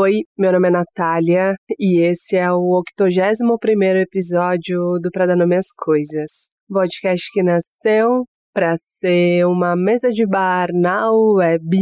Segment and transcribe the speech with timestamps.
[0.00, 5.56] Oi, meu nome é Natália e esse é o 81 episódio do Pra Dar Nome
[5.56, 6.50] às Coisas.
[6.68, 8.24] Podcast que nasceu
[8.54, 11.76] para ser uma mesa de bar na web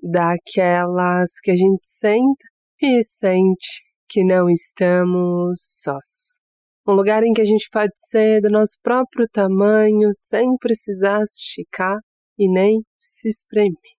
[0.00, 2.44] daquelas que a gente senta
[2.80, 6.38] e sente que não estamos sós.
[6.86, 11.98] Um lugar em que a gente pode ser do nosso próprio tamanho sem precisar esticar
[12.38, 13.96] e nem se espremer.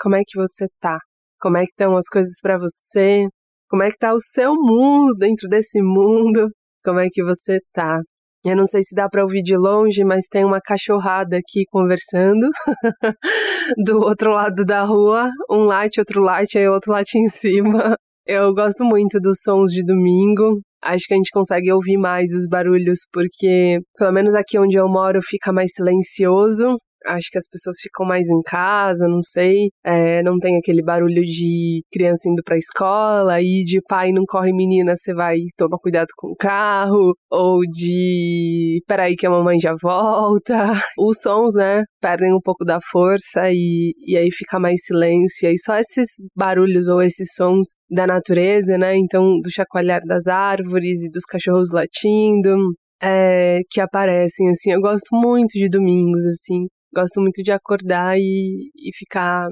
[0.00, 0.98] Como é que você tá?
[1.44, 3.26] Como é que estão as coisas para você?
[3.68, 6.48] Como é que tá o seu mundo dentro desse mundo?
[6.82, 8.00] Como é que você tá?
[8.46, 12.48] Eu não sei se dá para ouvir de longe, mas tem uma cachorrada aqui conversando
[13.84, 17.94] do outro lado da rua, um late, outro late, aí outro late em cima.
[18.26, 20.62] Eu gosto muito dos sons de domingo.
[20.82, 24.88] Acho que a gente consegue ouvir mais os barulhos porque, pelo menos aqui onde eu
[24.88, 29.68] moro, fica mais silencioso acho que as pessoas ficam mais em casa, não sei.
[29.84, 34.52] É, não tem aquele barulho de criança indo pra escola e de pai não corre
[34.52, 39.74] menina, você vai tomar cuidado com o carro, ou de peraí que a mamãe já
[39.80, 40.72] volta.
[40.98, 45.46] Os sons, né, perdem um pouco da força e, e aí fica mais silêncio.
[45.46, 50.26] E aí só esses barulhos ou esses sons da natureza, né, então do chacoalhar das
[50.26, 52.74] árvores e dos cachorros latindo.
[53.02, 58.70] É, que aparecem, assim, eu gosto muito de domingos, assim, gosto muito de acordar e,
[58.76, 59.48] e ficar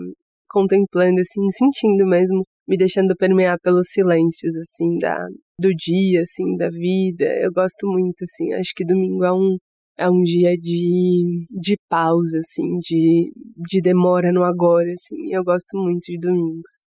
[0.49, 5.19] contemplando, assim, sentindo mesmo, me deixando permear pelos silêncios, assim, da,
[5.59, 7.25] do dia, assim, da vida.
[7.41, 9.57] Eu gosto muito, assim, acho que domingo é um,
[9.99, 13.33] é um dia de, de pausa, assim, de,
[13.69, 15.35] de demora no agora, assim.
[15.35, 16.85] Eu gosto muito de domingos.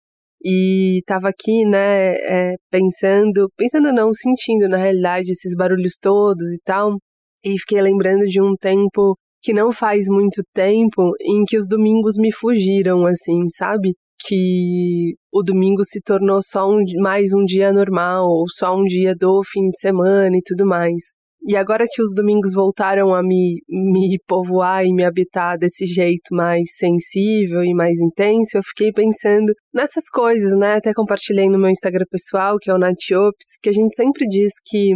[0.44, 6.60] E tava aqui, né, é, pensando, pensando não, sentindo na realidade esses barulhos todos e
[6.66, 6.98] tal.
[7.44, 12.16] E fiquei lembrando de um tempo que não faz muito tempo em que os domingos
[12.17, 13.95] me fugiram, assim, sabe?
[14.28, 19.16] Que o domingo se tornou só um, mais um dia normal, ou só um dia
[19.16, 21.03] do fim de semana e tudo mais.
[21.48, 26.36] E agora que os domingos voltaram a me, me povoar e me habitar desse jeito
[26.36, 30.76] mais sensível e mais intenso, eu fiquei pensando nessas coisas, né?
[30.76, 34.52] Até compartilhei no meu Instagram pessoal, que é o Natiops, que a gente sempre diz
[34.67, 34.92] que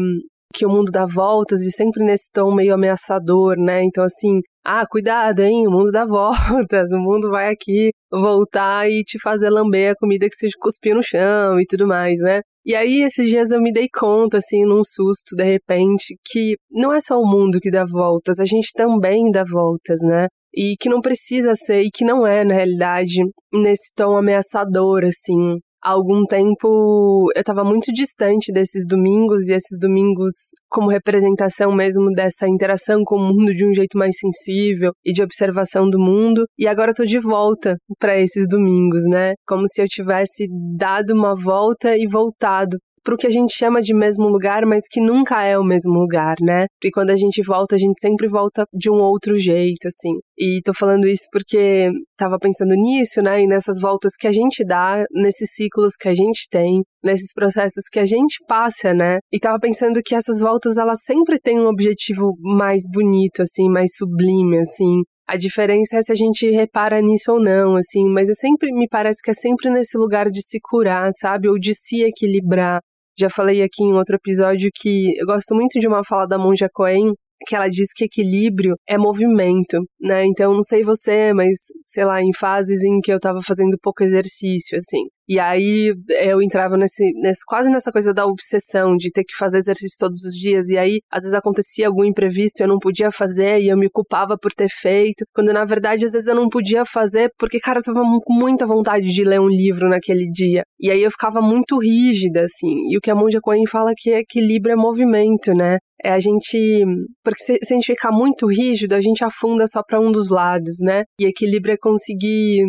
[0.56, 3.84] que o mundo dá voltas e sempre nesse tom meio ameaçador, né?
[3.84, 5.68] Então, assim, ah, cuidado, hein?
[5.68, 10.28] O mundo dá voltas, o mundo vai aqui voltar e te fazer lamber a comida
[10.28, 12.42] que você cuspiu no chão e tudo mais, né?
[12.66, 16.92] E aí, esses dias eu me dei conta, assim, num susto, de repente, que não
[16.92, 20.28] é só o mundo que dá voltas, a gente também dá voltas, né?
[20.56, 23.22] E que não precisa ser, e que não é, na realidade,
[23.54, 29.78] nesse tom ameaçador, assim há algum tempo eu estava muito distante desses domingos e esses
[29.80, 30.34] domingos
[30.68, 35.22] como representação mesmo dessa interação com o mundo de um jeito mais sensível e de
[35.22, 36.46] observação do mundo.
[36.58, 39.34] E agora tô de volta para esses domingos, né?
[39.48, 40.48] Como se eu tivesse
[40.78, 45.00] dado uma volta e voltado pro que a gente chama de mesmo lugar, mas que
[45.00, 46.66] nunca é o mesmo lugar, né?
[46.84, 50.20] E quando a gente volta, a gente sempre volta de um outro jeito, assim.
[50.38, 53.44] E tô falando isso porque tava pensando nisso, né?
[53.44, 57.86] E nessas voltas que a gente dá, nesses ciclos que a gente tem, nesses processos
[57.92, 59.20] que a gente passa, né?
[59.32, 63.92] E tava pensando que essas voltas, elas sempre têm um objetivo mais bonito, assim, mais
[63.96, 65.04] sublime, assim.
[65.28, 68.88] A diferença é se a gente repara nisso ou não, assim, mas é sempre, me
[68.88, 71.50] parece que é sempre nesse lugar de se curar, sabe?
[71.50, 72.80] Ou de se equilibrar,
[73.18, 76.68] já falei aqui em outro episódio que eu gosto muito de uma fala da Monja
[76.72, 77.14] Coen,
[77.48, 80.26] que ela diz que equilíbrio é movimento, né?
[80.26, 84.04] Então, não sei você, mas sei lá, em fases em que eu tava fazendo pouco
[84.04, 85.06] exercício, assim.
[85.28, 89.58] E aí eu entrava nesse, nesse, quase nessa coisa da obsessão de ter que fazer
[89.58, 90.70] exercício todos os dias.
[90.70, 94.38] E aí, às vezes acontecia algum imprevisto, eu não podia fazer e eu me culpava
[94.38, 95.26] por ter feito.
[95.34, 98.66] Quando na verdade, às vezes eu não podia fazer porque, cara, eu tava com muita
[98.66, 100.64] vontade de ler um livro naquele dia.
[100.80, 102.92] E aí eu ficava muito rígida, assim.
[102.92, 105.78] E o que a Monja Coen fala que equilíbrio é movimento, né?
[106.04, 106.84] É a gente.
[107.24, 110.30] Porque se, se a gente ficar muito rígido, a gente afunda só para um dos
[110.30, 111.04] lados, né?
[111.20, 112.64] E equilíbrio é conseguir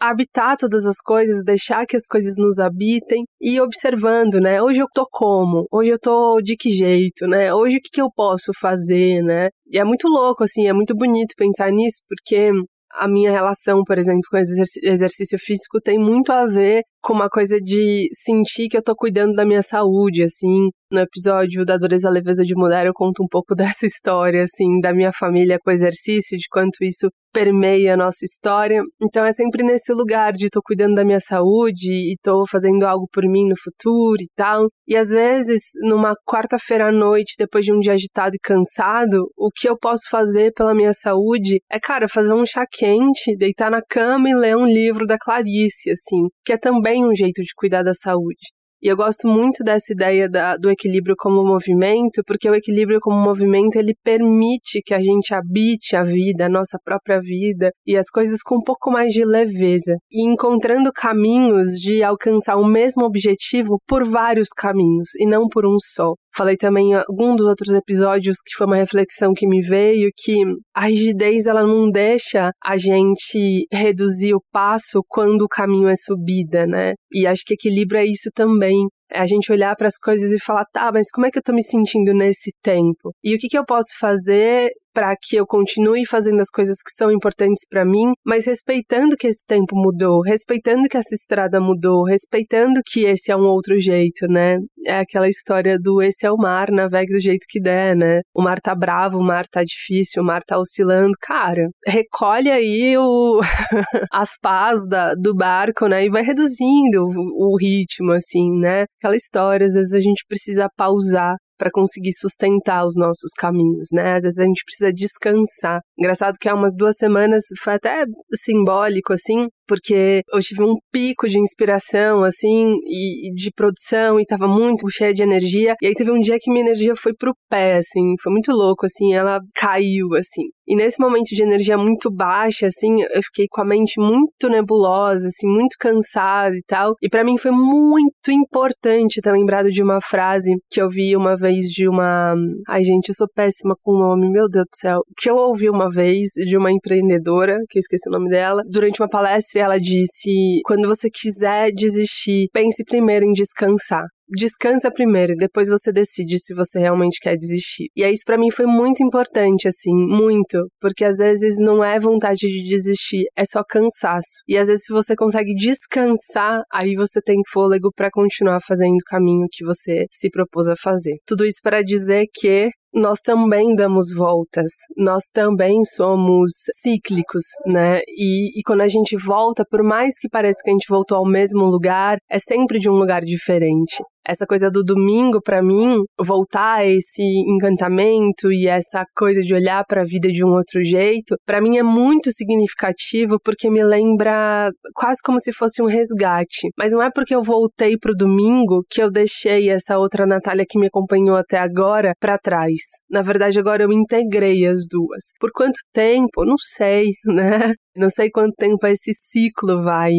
[0.00, 4.62] habitar todas as coisas, deixar que as coisas nos habitem e observando, né?
[4.62, 5.66] Hoje eu tô como?
[5.70, 7.52] Hoje eu tô de que jeito, né?
[7.52, 9.50] Hoje o que, que eu posso fazer, né?
[9.66, 12.50] E é muito louco, assim, é muito bonito pensar nisso, porque
[12.94, 17.58] a minha relação, por exemplo, com exercício físico tem muito a ver com uma coisa
[17.60, 20.68] de sentir que eu tô cuidando da minha saúde, assim.
[20.92, 24.92] No episódio da Dureza Leveza de Mudar, eu conto um pouco dessa história, assim, da
[24.92, 28.82] minha família com exercício, de quanto isso permeia a nossa história.
[29.02, 33.08] Então é sempre nesse lugar de tô cuidando da minha saúde e tô fazendo algo
[33.12, 34.68] por mim no futuro e tal.
[34.86, 39.50] E às vezes, numa quarta-feira à noite, depois de um dia agitado e cansado, o
[39.54, 43.80] que eu posso fazer pela minha saúde é, cara, fazer um chá quente, deitar na
[43.82, 47.82] cama e ler um livro da Clarice, assim, que é também um jeito de cuidar
[47.82, 48.59] da saúde.
[48.82, 53.20] E eu gosto muito dessa ideia da, do equilíbrio como movimento, porque o equilíbrio como
[53.20, 58.08] movimento ele permite que a gente habite a vida, a nossa própria vida e as
[58.08, 63.78] coisas com um pouco mais de leveza e encontrando caminhos de alcançar o mesmo objetivo
[63.86, 66.14] por vários caminhos e não por um só.
[66.40, 70.42] Falei também em algum dos outros episódios que foi uma reflexão que me veio que
[70.74, 76.66] a rigidez ela não deixa a gente reduzir o passo quando o caminho é subida,
[76.66, 76.94] né?
[77.12, 78.88] E acho que equilíbrio é isso também.
[79.12, 81.42] É a gente olhar para as coisas e falar, tá, mas como é que eu
[81.42, 83.12] tô me sentindo nesse tempo?
[83.22, 86.92] E o que, que eu posso fazer para que eu continue fazendo as coisas que
[86.92, 92.04] são importantes para mim, mas respeitando que esse tempo mudou, respeitando que essa estrada mudou,
[92.04, 94.58] respeitando que esse é um outro jeito, né?
[94.86, 98.20] É aquela história do esse é o mar, navegue do jeito que der, né?
[98.34, 101.12] O mar tá bravo, o mar tá difícil, o mar tá oscilando.
[101.20, 103.40] Cara, recolhe aí o
[104.12, 106.04] as pás da, do barco, né?
[106.04, 108.84] E vai reduzindo o, o ritmo, assim, né?
[108.98, 114.14] Aquela história, às vezes a gente precisa pausar para conseguir sustentar os nossos caminhos, né?
[114.14, 115.82] Às vezes a gente precisa descansar.
[115.98, 121.28] Engraçado que há umas duas semanas foi até simbólico, assim, porque eu tive um pico
[121.28, 125.76] de inspiração, assim, e, de produção, e tava muito cheia de energia.
[125.80, 128.84] E aí teve um dia que minha energia foi pro pé, assim, foi muito louco,
[128.84, 130.42] assim, ela caiu, assim.
[130.70, 135.26] E nesse momento de energia muito baixa, assim, eu fiquei com a mente muito nebulosa,
[135.26, 136.94] assim, muito cansada e tal.
[137.02, 141.36] E para mim foi muito importante ter lembrado de uma frase que eu vi uma
[141.36, 142.36] vez de uma.
[142.68, 145.00] Ai, gente, eu sou péssima com o nome, meu Deus do céu.
[145.16, 149.02] Que eu ouvi uma vez de uma empreendedora, que eu esqueci o nome dela, durante
[149.02, 155.68] uma palestra ela disse: quando você quiser desistir, pense primeiro em descansar descansa primeiro, depois
[155.68, 157.88] você decide se você realmente quer desistir.
[157.96, 162.40] E isso para mim foi muito importante assim, muito, porque às vezes não é vontade
[162.40, 164.42] de desistir, é só cansaço.
[164.46, 169.04] E às vezes se você consegue descansar, aí você tem fôlego para continuar fazendo o
[169.06, 171.16] caminho que você se propôs a fazer.
[171.26, 176.52] Tudo isso para dizer que nós também damos voltas, nós também somos
[176.82, 178.00] cíclicos, né?
[178.08, 181.26] E, e, quando a gente volta, por mais que pareça que a gente voltou ao
[181.26, 186.78] mesmo lugar, é sempre de um lugar diferente essa coisa do domingo para mim voltar
[186.78, 191.36] a esse encantamento e essa coisa de olhar para a vida de um outro jeito,
[191.44, 196.68] para mim é muito significativo porque me lembra quase como se fosse um resgate.
[196.78, 200.78] Mas não é porque eu voltei pro domingo que eu deixei essa outra Natália que
[200.78, 202.79] me acompanhou até agora para trás.
[203.10, 205.24] Na verdade, agora eu integrei as duas.
[205.38, 206.44] Por quanto tempo?
[206.44, 207.74] Não sei, né?
[207.96, 210.12] Não sei quanto tempo esse ciclo vai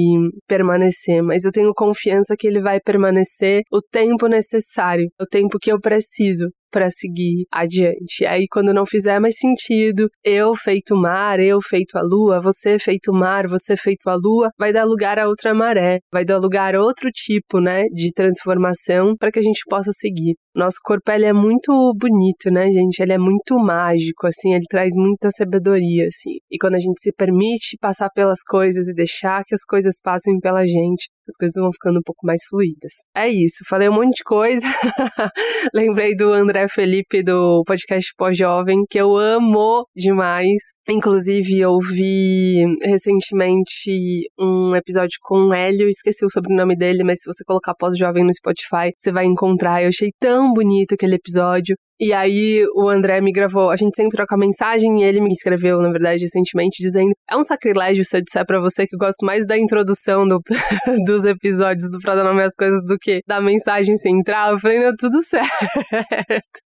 [0.47, 5.71] permanecer, mas eu tenho confiança que ele vai permanecer o tempo necessário, o tempo que
[5.71, 8.25] eu preciso para seguir adiante.
[8.25, 13.11] Aí, quando não fizer mais sentido, eu feito mar, eu feito a lua, você feito
[13.11, 16.81] mar, você feito a lua, vai dar lugar a outra maré, vai dar lugar a
[16.81, 20.35] outro tipo, né, de transformação para que a gente possa seguir.
[20.53, 22.99] Nosso corpo ele é muito bonito, né, gente?
[22.99, 26.39] Ele é muito mágico, assim, ele traz muita sabedoria, assim.
[26.51, 30.39] E quando a gente se permite passar pelas coisas e deixar que as coisas passem
[30.39, 32.91] pela gente, as coisas vão ficando um pouco mais fluídas.
[33.15, 34.65] É isso, falei um monte de coisa.
[35.73, 40.61] Lembrei do André Felipe do podcast Pós-Jovem, que eu amo demais.
[40.89, 47.31] Inclusive, eu vi recentemente um episódio com o Hélio, esqueci o sobrenome dele, mas se
[47.31, 49.81] você colocar Pós-Jovem no Spotify, você vai encontrar.
[49.81, 51.75] Eu achei tão bonito aquele episódio.
[52.01, 55.79] E aí o André me gravou, a gente sempre troca mensagem e ele me escreveu,
[55.79, 59.23] na verdade, recentemente, dizendo: É um sacrilégio se eu disser pra você que eu gosto
[59.23, 60.41] mais da introdução do,
[61.05, 64.53] dos episódios do Pra Dar Nome às Coisas do que da mensagem central.
[64.53, 66.70] Eu falei, não, tudo certo.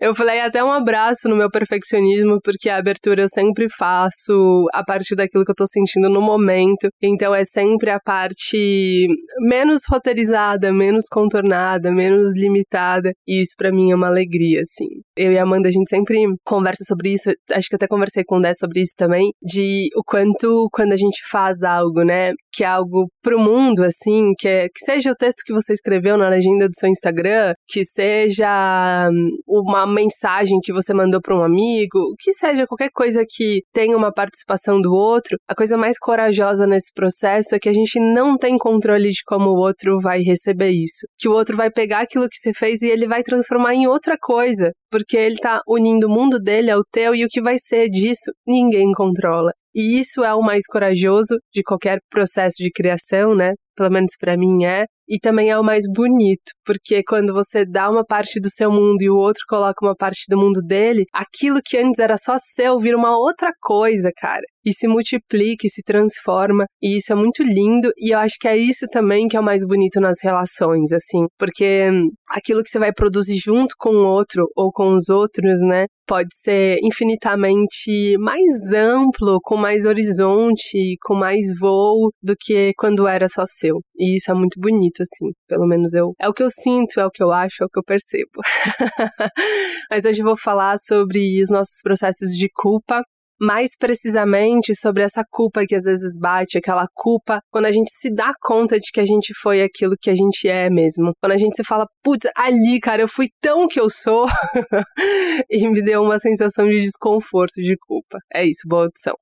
[0.00, 4.84] Eu falei até um abraço no meu perfeccionismo, porque a abertura eu sempre faço a
[4.84, 6.88] partir daquilo que eu tô sentindo no momento.
[7.02, 9.06] Então é sempre a parte
[9.40, 13.12] menos roteirizada, menos contornada, menos limitada.
[13.26, 14.86] E isso para mim é uma alegria, assim.
[15.16, 17.30] Eu e a Amanda, a gente sempre conversa sobre isso.
[17.52, 19.30] Acho que até conversei com o Dé sobre isso também.
[19.42, 22.32] De o quanto, quando a gente faz algo, né?
[22.52, 26.16] Que é algo pro mundo, assim, que, é, que seja o texto que você escreveu
[26.16, 31.44] na legenda do seu Instagram, que seja hum, uma mensagem que você mandou para um
[31.44, 36.66] amigo, que seja qualquer coisa que tenha uma participação do outro, a coisa mais corajosa
[36.66, 40.70] nesse processo é que a gente não tem controle de como o outro vai receber
[40.70, 41.06] isso.
[41.18, 44.16] Que o outro vai pegar aquilo que você fez e ele vai transformar em outra
[44.20, 47.88] coisa, porque ele tá unindo o mundo dele ao teu e o que vai ser
[47.88, 49.52] disso ninguém controla.
[49.74, 53.52] E isso é o mais corajoso de qualquer processo de criação, né?
[53.76, 54.86] Pelo menos para mim é.
[55.08, 59.02] E também é o mais bonito, porque quando você dá uma parte do seu mundo
[59.02, 62.78] e o outro coloca uma parte do mundo dele, aquilo que antes era só seu
[62.78, 64.42] vira uma outra coisa, cara.
[64.70, 66.64] E se multiplica e se transforma.
[66.80, 67.90] E isso é muito lindo.
[67.98, 71.26] E eu acho que é isso também que é o mais bonito nas relações, assim.
[71.36, 71.90] Porque
[72.28, 75.86] aquilo que você vai produzir junto com o outro ou com os outros, né?
[76.06, 83.28] Pode ser infinitamente mais amplo, com mais horizonte, com mais voo do que quando era
[83.28, 83.80] só seu.
[83.98, 85.32] E isso é muito bonito assim.
[85.48, 86.12] Pelo menos eu.
[86.20, 88.30] É o que eu sinto, é o que eu acho, é o que eu percebo.
[89.90, 93.02] Mas hoje eu vou falar sobre os nossos processos de culpa
[93.40, 98.12] mais precisamente sobre essa culpa que às vezes bate, aquela culpa quando a gente se
[98.12, 101.12] dá conta de que a gente foi aquilo que a gente é mesmo.
[101.22, 104.26] Quando a gente se fala, putz, ali, cara, eu fui tão que eu sou,
[105.50, 108.18] e me deu uma sensação de desconforto, de culpa.
[108.32, 109.14] É isso, boa audição.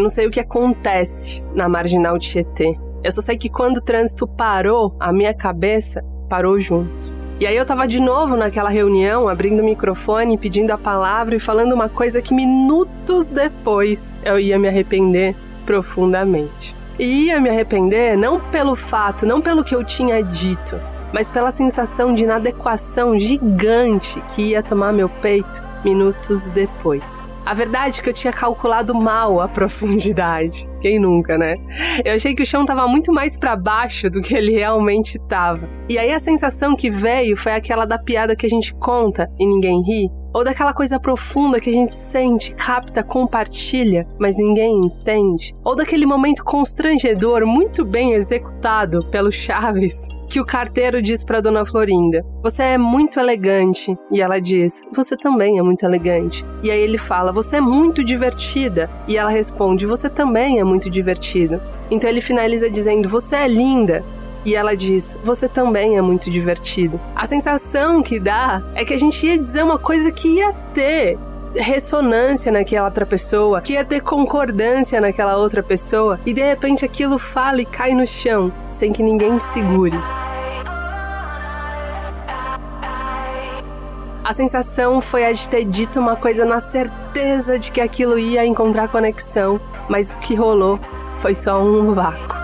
[0.00, 2.74] Eu não sei o que acontece na marginal de Tietê.
[3.04, 7.12] Eu só sei que quando o trânsito parou, a minha cabeça parou junto.
[7.38, 11.38] E aí eu tava de novo naquela reunião, abrindo o microfone, pedindo a palavra e
[11.38, 16.74] falando uma coisa que minutos depois eu ia me arrepender profundamente.
[16.98, 20.80] E ia me arrepender não pelo fato, não pelo que eu tinha dito,
[21.12, 27.28] mas pela sensação de inadequação gigante que ia tomar meu peito minutos depois.
[27.44, 30.68] A verdade é que eu tinha calculado mal a profundidade.
[30.80, 31.54] Quem nunca, né?
[32.04, 35.68] Eu achei que o chão tava muito mais para baixo do que ele realmente tava.
[35.88, 39.46] E aí a sensação que veio foi aquela da piada que a gente conta e
[39.46, 45.54] ninguém ri, ou daquela coisa profunda que a gente sente, capta, compartilha, mas ninguém entende,
[45.64, 51.66] ou daquele momento constrangedor muito bem executado pelo Chaves que o carteiro diz para Dona
[51.66, 53.96] Florinda: Você é muito elegante.
[54.12, 56.46] E ela diz: Você também é muito elegante.
[56.62, 58.88] E aí ele fala: Você é muito divertida.
[59.08, 61.60] E ela responde: Você também é muito divertido.
[61.90, 64.04] Então ele finaliza dizendo: Você é linda.
[64.44, 67.00] E ela diz: Você também é muito divertido.
[67.14, 71.18] A sensação que dá é que a gente ia dizer uma coisa que ia ter
[71.54, 77.18] ressonância naquela outra pessoa, que ia ter concordância naquela outra pessoa, e de repente aquilo
[77.18, 79.98] fala e cai no chão, sem que ninguém segure.
[84.22, 88.46] A sensação foi a de ter dito uma coisa na certeza de que aquilo ia
[88.46, 90.78] encontrar conexão, mas o que rolou
[91.14, 92.38] foi só um vácuo.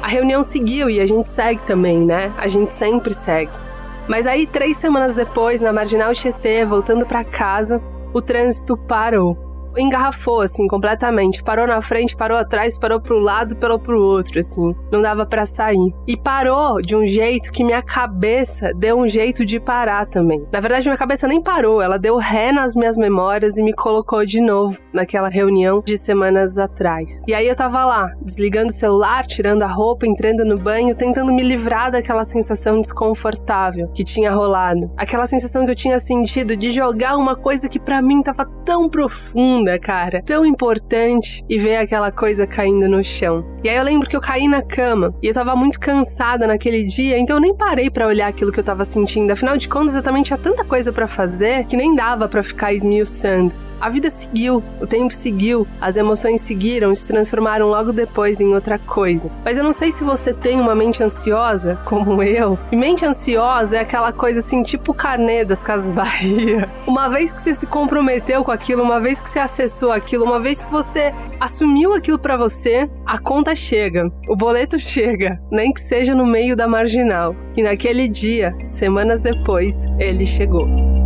[0.00, 2.32] A reunião seguiu e a gente segue também, né?
[2.38, 3.69] A gente sempre segue.
[4.08, 7.80] Mas aí, três semanas depois, na Marginal Tietê, voltando para casa,
[8.12, 11.42] o trânsito parou engarrafou, assim, completamente.
[11.42, 14.74] Parou na frente, parou atrás, parou pro lado, parou pro outro, assim.
[14.90, 15.94] Não dava para sair.
[16.06, 20.44] E parou de um jeito que minha cabeça deu um jeito de parar também.
[20.52, 24.24] Na verdade, minha cabeça nem parou, ela deu ré nas minhas memórias e me colocou
[24.24, 27.24] de novo naquela reunião de semanas atrás.
[27.26, 31.32] E aí eu tava lá, desligando o celular, tirando a roupa, entrando no banho, tentando
[31.32, 34.90] me livrar daquela sensação desconfortável que tinha rolado.
[34.96, 38.88] Aquela sensação que eu tinha sentido de jogar uma coisa que para mim tava tão
[38.88, 43.44] profunda profunda, cara, tão importante, e ver aquela coisa caindo no chão.
[43.62, 46.82] E aí eu lembro que eu caí na cama e eu tava muito cansada naquele
[46.84, 49.30] dia, então eu nem parei para olhar aquilo que eu tava sentindo.
[49.30, 52.72] Afinal de contas, eu também tinha tanta coisa para fazer que nem dava para ficar
[52.72, 53.54] esmiuçando.
[53.80, 58.52] A vida seguiu, o tempo seguiu, as emoções seguiram e se transformaram logo depois em
[58.52, 59.30] outra coisa.
[59.42, 62.58] Mas eu não sei se você tem uma mente ansiosa, como eu.
[62.70, 66.68] E mente ansiosa é aquela coisa assim, tipo carnê das Casas Bahia.
[66.86, 70.40] Uma vez que você se comprometeu com aquilo, uma vez que você acessou aquilo, uma
[70.40, 75.80] vez que você assumiu aquilo para você, a conta chega, o boleto chega, nem que
[75.80, 77.34] seja no meio da marginal.
[77.56, 80.99] E naquele dia, semanas depois, ele chegou.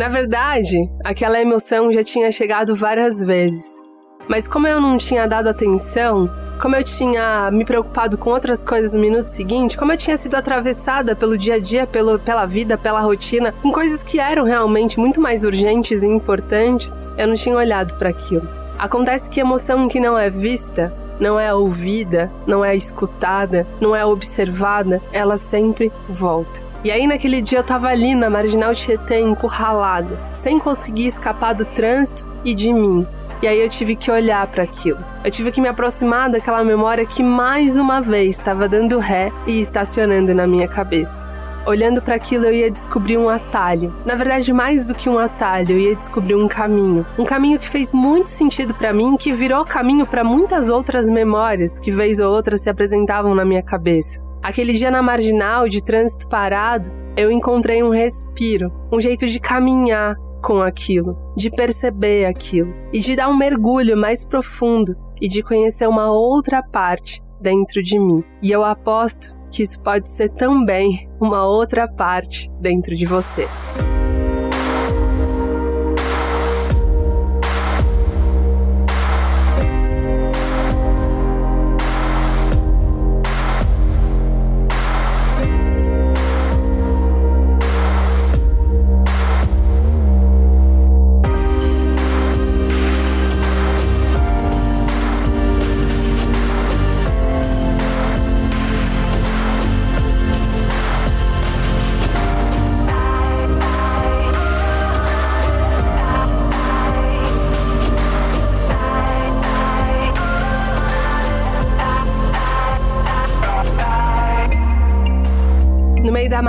[0.00, 3.82] Na verdade, aquela emoção já tinha chegado várias vezes.
[4.26, 6.26] Mas como eu não tinha dado atenção,
[6.58, 10.36] como eu tinha me preocupado com outras coisas no minuto seguinte, como eu tinha sido
[10.36, 14.98] atravessada pelo dia a dia, pelo, pela vida, pela rotina, com coisas que eram realmente
[14.98, 18.48] muito mais urgentes e importantes, eu não tinha olhado para aquilo.
[18.78, 20.90] Acontece que emoção que não é vista,
[21.20, 26.69] não é ouvida, não é escutada, não é observada, ela sempre volta.
[26.82, 31.64] E aí naquele dia eu tava ali na Marginal Tietê, encurralada, sem conseguir escapar do
[31.66, 33.06] trânsito e de mim.
[33.42, 34.98] E aí eu tive que olhar para aquilo.
[35.22, 39.60] Eu tive que me aproximar daquela memória que mais uma vez estava dando ré e
[39.60, 41.28] estacionando na minha cabeça.
[41.66, 43.94] Olhando para aquilo, eu ia descobrir um atalho.
[44.06, 47.04] Na verdade, mais do que um atalho, eu ia descobrir um caminho.
[47.18, 51.78] Um caminho que fez muito sentido para mim, que virou caminho para muitas outras memórias
[51.78, 54.29] que vez ou outra se apresentavam na minha cabeça.
[54.42, 60.16] Aquele dia na marginal de trânsito parado, eu encontrei um respiro, um jeito de caminhar,
[60.42, 65.86] com aquilo, de perceber aquilo e de dar um mergulho mais profundo e de conhecer
[65.86, 68.24] uma outra parte dentro de mim.
[68.42, 73.46] E eu aposto que isso pode ser também uma outra parte dentro de você.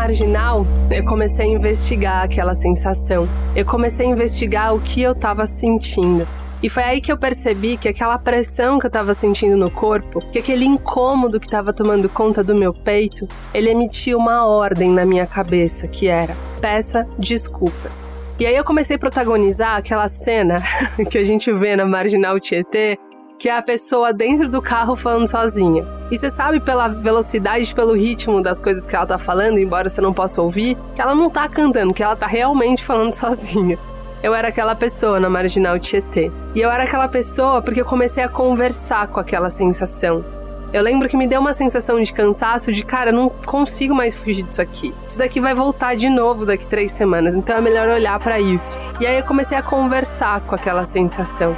[0.02, 3.30] Marginal, eu comecei a investigar aquela sensação.
[3.56, 6.28] Eu comecei a investigar o que eu estava sentindo.
[6.64, 10.20] E foi aí que eu percebi que aquela pressão que eu estava sentindo no corpo,
[10.32, 15.06] que aquele incômodo que estava tomando conta do meu peito, ele emitia uma ordem na
[15.06, 18.12] minha cabeça que era: peça desculpas.
[18.40, 20.64] E aí eu comecei a protagonizar aquela cena
[21.12, 22.98] que a gente vê na Marginal Tietê,
[23.42, 25.84] que é a pessoa dentro do carro falando sozinha.
[26.12, 30.00] E você sabe pela velocidade, pelo ritmo das coisas que ela tá falando, embora você
[30.00, 33.80] não possa ouvir, que ela não tá cantando, que ela tá realmente falando sozinha.
[34.22, 36.32] Eu era aquela pessoa na Marginal Tietê.
[36.54, 40.24] E eu era aquela pessoa porque eu comecei a conversar com aquela sensação.
[40.72, 44.44] Eu lembro que me deu uma sensação de cansaço, de cara, não consigo mais fugir
[44.44, 44.94] disso aqui.
[45.08, 48.78] Isso daqui vai voltar de novo daqui três semanas, então é melhor olhar para isso.
[49.00, 51.58] E aí eu comecei a conversar com aquela sensação.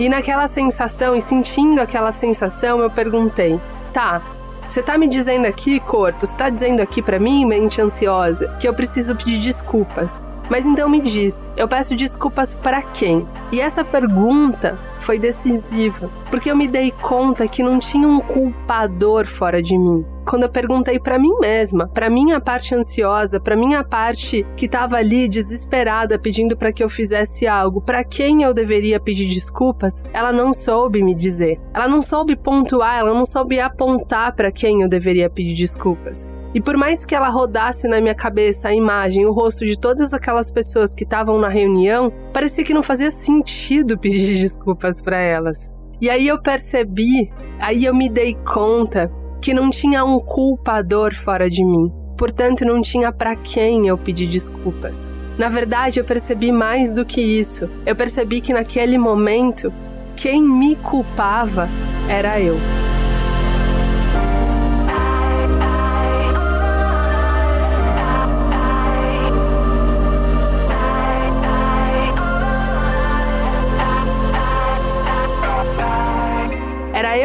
[0.00, 3.60] E naquela sensação e sentindo aquela sensação, eu perguntei:
[3.92, 4.22] "Tá,
[4.66, 8.66] você tá me dizendo aqui, corpo, você tá dizendo aqui para mim, mente ansiosa, que
[8.66, 10.24] eu preciso pedir desculpas.
[10.50, 13.24] Mas então me diz, eu peço desculpas para quem?
[13.52, 19.26] E essa pergunta foi decisiva, porque eu me dei conta que não tinha um culpador
[19.26, 20.04] fora de mim.
[20.26, 24.96] Quando eu perguntei para mim mesma, para minha parte ansiosa, para minha parte que estava
[24.96, 30.32] ali desesperada pedindo para que eu fizesse algo, para quem eu deveria pedir desculpas, ela
[30.32, 31.60] não soube me dizer.
[31.72, 36.28] Ela não soube pontuar, ela não soube apontar para quem eu deveria pedir desculpas.
[36.54, 40.12] E por mais que ela rodasse na minha cabeça a imagem, o rosto de todas
[40.12, 45.72] aquelas pessoas que estavam na reunião, parecia que não fazia sentido pedir desculpas para elas.
[46.00, 49.10] E aí eu percebi, aí eu me dei conta
[49.40, 51.92] que não tinha um culpador fora de mim.
[52.16, 55.12] Portanto, não tinha para quem eu pedir desculpas.
[55.38, 57.68] Na verdade, eu percebi mais do que isso.
[57.86, 59.72] Eu percebi que naquele momento,
[60.16, 61.68] quem me culpava
[62.08, 62.56] era eu.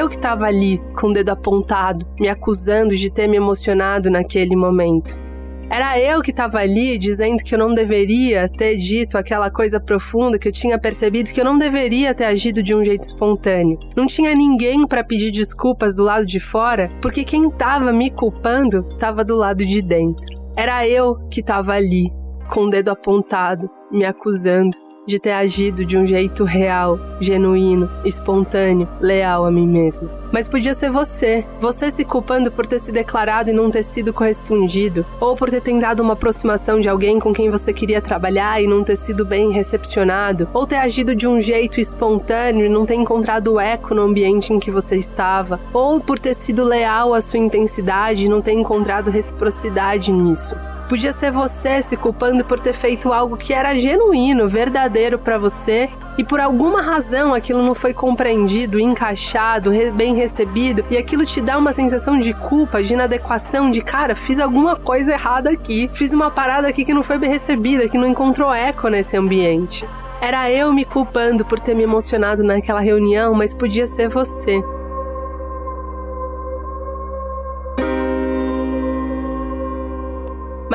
[0.05, 4.55] Eu que estava ali, com o dedo apontado, me acusando de ter me emocionado naquele
[4.55, 5.17] momento.
[5.67, 10.37] Era eu que estava ali dizendo que eu não deveria ter dito aquela coisa profunda
[10.37, 13.79] que eu tinha percebido que eu não deveria ter agido de um jeito espontâneo.
[13.95, 18.87] Não tinha ninguém para pedir desculpas do lado de fora, porque quem estava me culpando
[18.91, 20.39] estava do lado de dentro.
[20.55, 22.13] Era eu que estava ali,
[22.47, 28.87] com o dedo apontado, me acusando, de ter agido de um jeito real, genuíno, espontâneo,
[28.99, 30.09] leal a mim mesma.
[30.31, 34.11] Mas podia ser você, você se culpando por ter se declarado e não ter sido
[34.11, 38.67] correspondido, ou por ter tentado uma aproximação de alguém com quem você queria trabalhar e
[38.67, 42.95] não ter sido bem recepcionado, ou ter agido de um jeito espontâneo e não ter
[42.95, 47.39] encontrado eco no ambiente em que você estava, ou por ter sido leal à sua
[47.39, 50.55] intensidade e não ter encontrado reciprocidade nisso.
[50.87, 55.89] Podia ser você se culpando por ter feito algo que era genuíno, verdadeiro para você
[56.17, 61.57] e por alguma razão aquilo não foi compreendido, encaixado, bem recebido, e aquilo te dá
[61.57, 66.31] uma sensação de culpa, de inadequação, de cara, fiz alguma coisa errada aqui, fiz uma
[66.31, 69.85] parada aqui que não foi bem recebida, que não encontrou eco nesse ambiente.
[70.21, 74.63] Era eu me culpando por ter me emocionado naquela reunião, mas podia ser você.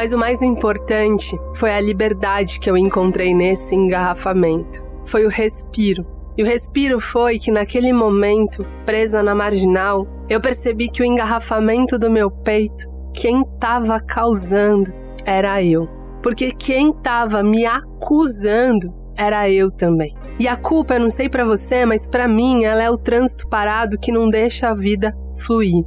[0.01, 4.83] Mas o mais importante foi a liberdade que eu encontrei nesse engarrafamento.
[5.05, 6.07] Foi o respiro.
[6.39, 11.99] E o respiro foi que naquele momento, presa na marginal, eu percebi que o engarrafamento
[11.99, 14.91] do meu peito, quem estava causando
[15.27, 15.87] era eu.
[16.23, 20.17] Porque quem estava me acusando era eu também.
[20.39, 23.47] E a culpa, eu não sei para você, mas para mim ela é o trânsito
[23.49, 25.85] parado que não deixa a vida fluir.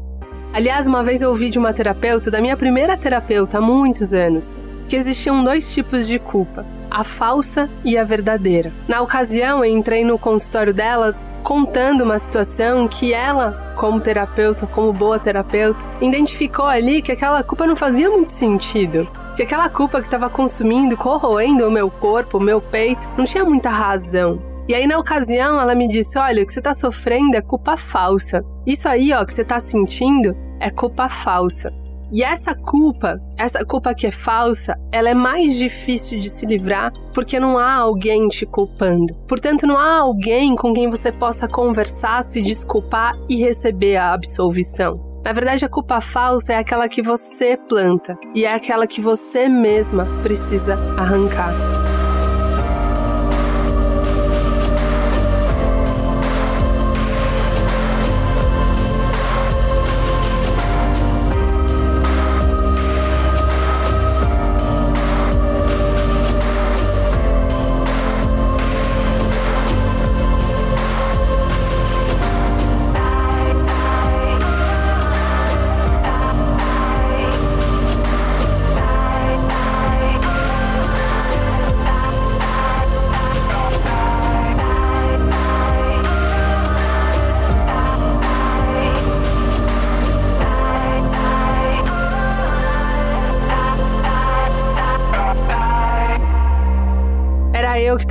[0.53, 4.55] Aliás, uma vez eu ouvi de uma terapeuta, da minha primeira terapeuta há muitos anos,
[4.87, 8.71] que existiam dois tipos de culpa: a falsa e a verdadeira.
[8.87, 14.93] Na ocasião, eu entrei no consultório dela contando uma situação que ela, como terapeuta, como
[14.93, 19.09] boa terapeuta, identificou ali que aquela culpa não fazia muito sentido.
[19.35, 23.43] Que aquela culpa que estava consumindo, corroendo o meu corpo, o meu peito, não tinha
[23.43, 24.52] muita razão.
[24.67, 27.76] E aí, na ocasião, ela me disse: Olha, o que você está sofrendo é culpa
[27.76, 28.43] falsa.
[28.65, 31.69] Isso aí, ó, que você está sentindo é culpa falsa.
[32.12, 36.93] E essa culpa, essa culpa que é falsa, ela é mais difícil de se livrar
[37.12, 39.15] porque não há alguém te culpando.
[39.28, 45.21] Portanto, não há alguém com quem você possa conversar, se desculpar e receber a absolvição.
[45.26, 49.49] Na verdade, a culpa falsa é aquela que você planta e é aquela que você
[49.49, 51.83] mesma precisa arrancar.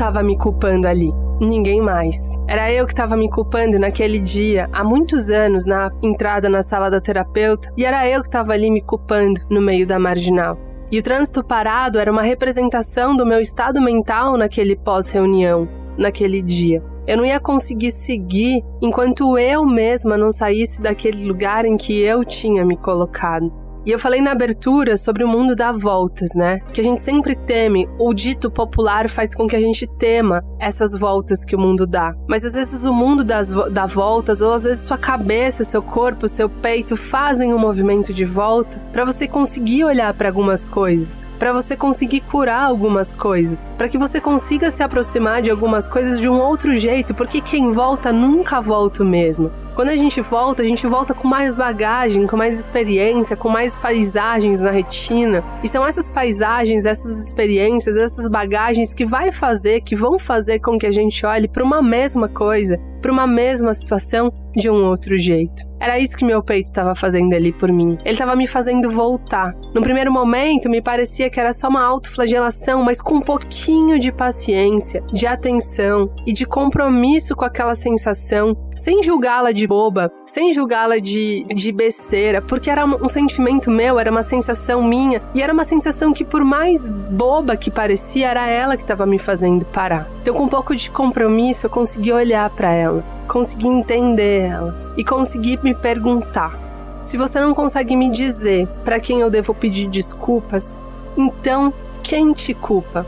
[0.02, 1.14] Estava me culpando ali.
[1.40, 2.16] Ninguém mais.
[2.48, 6.90] Era eu que estava me culpando naquele dia, há muitos anos, na entrada na sala
[6.90, 10.58] da terapeuta, e era eu que estava ali me culpando no meio da marginal.
[10.90, 16.82] E o trânsito parado era uma representação do meu estado mental naquele pós-reunião, naquele dia.
[17.06, 22.24] Eu não ia conseguir seguir enquanto eu mesma não saísse daquele lugar em que eu
[22.24, 23.61] tinha me colocado.
[23.84, 26.60] E eu falei na abertura sobre o mundo dá voltas, né?
[26.72, 30.98] Que a gente sempre teme, o dito popular faz com que a gente tema essas
[30.98, 32.14] voltas que o mundo dá.
[32.28, 36.28] Mas às vezes o mundo das, dá voltas, ou às vezes sua cabeça, seu corpo,
[36.28, 41.52] seu peito fazem um movimento de volta para você conseguir olhar para algumas coisas, para
[41.52, 46.28] você conseguir curar algumas coisas, para que você consiga se aproximar de algumas coisas de
[46.28, 49.50] um outro jeito, porque quem volta nunca volta mesmo.
[49.74, 53.78] Quando a gente volta, a gente volta com mais bagagem, com mais experiência, com mais
[53.78, 55.42] paisagens na retina.
[55.64, 60.78] E são essas paisagens, essas experiências, essas bagagens que vai fazer, que vão fazer com
[60.78, 65.16] que a gente olhe para uma mesma coisa, para uma mesma situação de um outro
[65.16, 65.62] jeito.
[65.80, 67.98] Era isso que meu peito estava fazendo ali por mim.
[68.04, 69.52] Ele estava me fazendo voltar.
[69.74, 74.12] No primeiro momento, me parecia que era só uma autoflagelação, mas com um pouquinho de
[74.12, 80.98] paciência, de atenção e de compromisso com aquela sensação, sem julgá-la de boba, sem julgá-la
[80.98, 85.64] de, de besteira, porque era um sentimento meu, era uma sensação minha, e era uma
[85.64, 90.08] sensação que, por mais boba que parecia, era ela que estava me fazendo parar.
[90.22, 95.02] Então, com um pouco de compromisso, eu consegui olhar para ela, consegui entender ela e
[95.02, 96.56] consegui me perguntar:
[97.02, 100.80] se você não consegue me dizer para quem eu devo pedir desculpas,
[101.16, 103.04] então quem te culpa?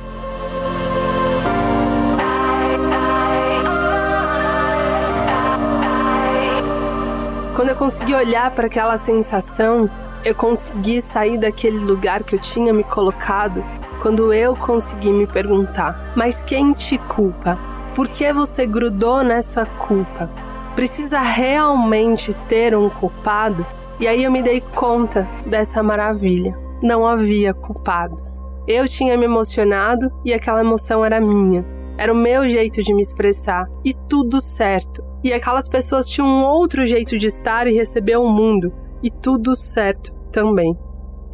[7.54, 9.88] Quando eu consegui olhar para aquela sensação,
[10.24, 13.64] eu consegui sair daquele lugar que eu tinha me colocado.
[14.04, 17.58] Quando eu consegui me perguntar: mas quem te culpa?
[17.94, 20.30] Por que você grudou nessa culpa?
[20.76, 23.64] Precisa realmente ter um culpado?
[23.98, 26.54] E aí eu me dei conta dessa maravilha.
[26.82, 28.44] Não havia culpados.
[28.68, 31.64] Eu tinha me emocionado e aquela emoção era minha.
[31.96, 35.02] Era o meu jeito de me expressar e tudo certo.
[35.22, 38.70] E aquelas pessoas tinham um outro jeito de estar e receber o mundo
[39.02, 40.76] e tudo certo também.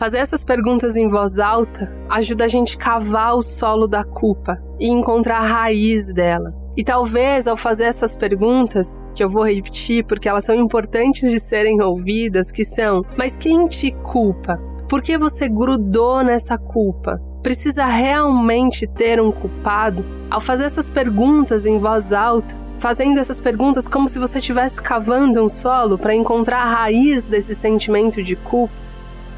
[0.01, 4.89] Fazer essas perguntas em voz alta ajuda a gente cavar o solo da culpa e
[4.89, 6.55] encontrar a raiz dela.
[6.75, 11.39] E talvez ao fazer essas perguntas, que eu vou repetir porque elas são importantes de
[11.39, 14.57] serem ouvidas, que são: mas quem te culpa?
[14.89, 17.21] Por que você grudou nessa culpa?
[17.43, 20.03] Precisa realmente ter um culpado?
[20.31, 25.45] Ao fazer essas perguntas em voz alta, fazendo essas perguntas como se você estivesse cavando
[25.45, 28.73] um solo para encontrar a raiz desse sentimento de culpa,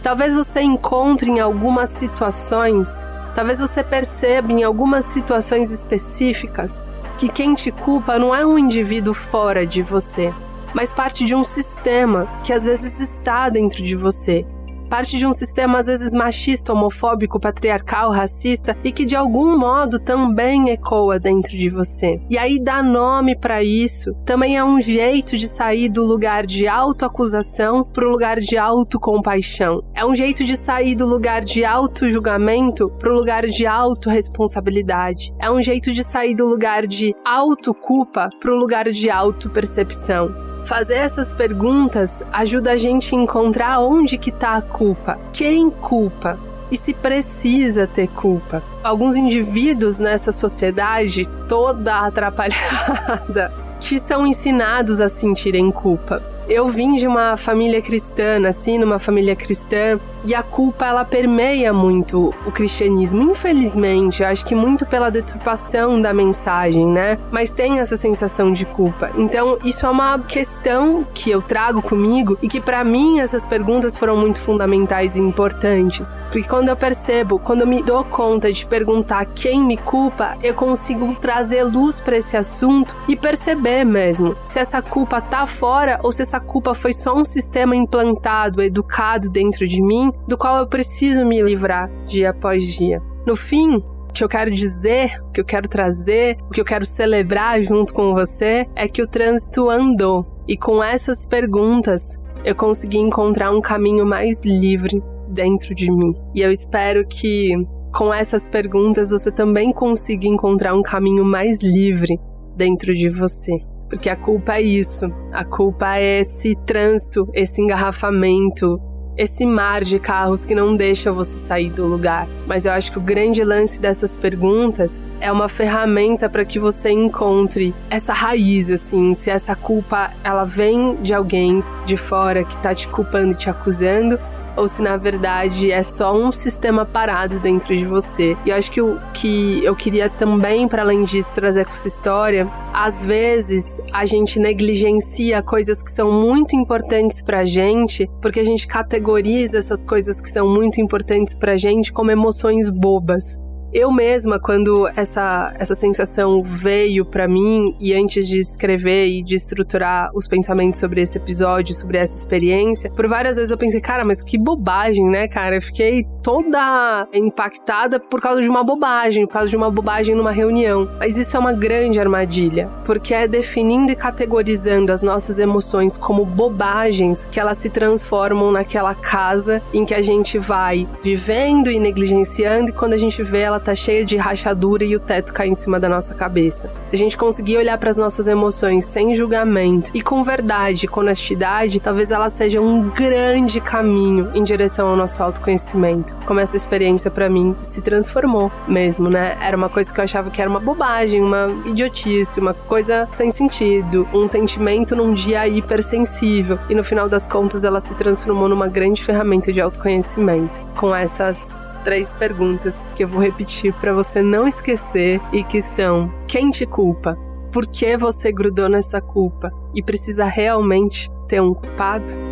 [0.02, 6.84] talvez você encontre em algumas situações, talvez você perceba em algumas situações específicas
[7.16, 10.34] que quem te culpa não é um indivíduo fora de você,
[10.74, 14.44] mas parte de um sistema que às vezes está dentro de você
[14.92, 19.98] parte de um sistema às vezes machista, homofóbico, patriarcal, racista e que de algum modo
[19.98, 22.20] também ecoa dentro de você.
[22.28, 26.68] E aí dar nome para isso também é um jeito de sair do lugar de
[26.68, 29.82] autoacusação para o lugar de autocompaixão.
[29.94, 35.32] É um jeito de sair do lugar de auto-julgamento para o lugar de autorresponsabilidade.
[35.40, 40.51] É um jeito de sair do lugar de autoculpa para o lugar de autopercepção.
[40.64, 46.38] Fazer essas perguntas ajuda a gente a encontrar onde que tá a culpa, quem culpa
[46.70, 48.62] e se precisa ter culpa.
[48.82, 56.22] Alguns indivíduos nessa sociedade toda atrapalhada que são ensinados a sentirem culpa.
[56.48, 61.72] Eu vim de uma família cristã, nasci numa família cristã, e a culpa ela permeia
[61.72, 64.24] muito o cristianismo, infelizmente.
[64.24, 67.18] Acho que muito pela deturpação da mensagem, né?
[67.30, 69.10] Mas tem essa sensação de culpa.
[69.16, 73.96] Então, isso é uma questão que eu trago comigo e que para mim essas perguntas
[73.96, 76.18] foram muito fundamentais e importantes.
[76.30, 80.54] Porque quando eu percebo, quando eu me dou conta de perguntar quem me culpa, eu
[80.54, 86.12] consigo trazer luz para esse assunto e perceber mesmo se essa culpa tá fora ou
[86.12, 90.66] se essa culpa foi só um sistema implantado, educado dentro de mim, do qual eu
[90.66, 93.00] preciso me livrar dia após dia.
[93.26, 96.64] No fim, o que eu quero dizer, o que eu quero trazer, o que eu
[96.64, 100.26] quero celebrar junto com você é que o trânsito andou.
[100.46, 106.14] E com essas perguntas, eu consegui encontrar um caminho mais livre dentro de mim.
[106.34, 107.54] E eu espero que
[107.92, 112.18] com essas perguntas você também consiga encontrar um caminho mais livre
[112.56, 113.52] dentro de você.
[113.88, 115.06] Porque a culpa é isso.
[115.32, 118.80] A culpa é esse trânsito, esse engarrafamento,
[119.16, 122.26] esse mar de carros que não deixa você sair do lugar.
[122.46, 126.90] Mas eu acho que o grande lance dessas perguntas é uma ferramenta para que você
[126.90, 132.74] encontre essa raiz, assim, se essa culpa ela vem de alguém de fora que tá
[132.74, 134.18] te culpando e te acusando,
[134.56, 138.36] ou se na verdade é só um sistema parado dentro de você.
[138.44, 141.88] E eu acho que o que eu queria também, para além disso, trazer com essa
[141.88, 148.44] história, às vezes a gente negligencia coisas que são muito importantes pra gente, porque a
[148.44, 153.40] gente categoriza essas coisas que são muito importantes pra gente como emoções bobas.
[153.74, 159.36] Eu mesma, quando essa, essa sensação veio para mim e antes de escrever e de
[159.36, 164.04] estruturar os pensamentos sobre esse episódio, sobre essa experiência, por várias vezes eu pensei, cara,
[164.04, 165.56] mas que bobagem, né, cara?
[165.56, 170.32] Eu fiquei toda impactada por causa de uma bobagem, por causa de uma bobagem numa
[170.32, 170.90] reunião.
[170.98, 176.26] Mas isso é uma grande armadilha, porque é definindo e categorizando as nossas emoções como
[176.26, 182.68] bobagens que elas se transformam naquela casa em que a gente vai vivendo e negligenciando
[182.68, 185.54] e quando a gente vê ela tá cheia de rachadura e o teto cai em
[185.54, 186.70] cima da nossa cabeça.
[186.88, 191.00] Se a gente conseguir olhar para as nossas emoções sem julgamento e com verdade, com
[191.00, 196.14] honestidade, talvez ela seja um grande caminho em direção ao nosso autoconhecimento.
[196.26, 199.36] Como essa experiência para mim se transformou mesmo, né?
[199.40, 203.30] Era uma coisa que eu achava que era uma bobagem, uma idiotice, uma coisa sem
[203.30, 206.58] sentido, um sentimento num dia hipersensível.
[206.68, 210.60] E no final das contas ela se transformou numa grande ferramenta de autoconhecimento.
[210.76, 216.10] Com essas três perguntas que eu vou repetir para você não esquecer e que são:
[216.26, 217.16] quem te culpa?
[217.52, 219.50] Por que você grudou nessa culpa?
[219.74, 222.31] E precisa realmente ter um culpado?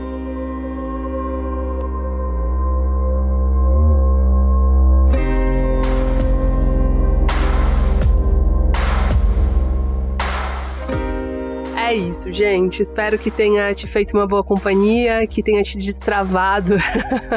[11.90, 12.81] É isso, gente.
[12.81, 16.76] Espero que tenha te feito uma boa companhia, que tenha te destravado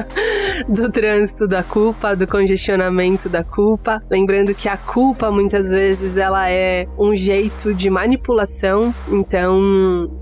[0.69, 3.99] do trânsito da culpa, do congestionamento da culpa.
[4.11, 8.93] Lembrando que a culpa muitas vezes ela é um jeito de manipulação.
[9.11, 9.59] Então,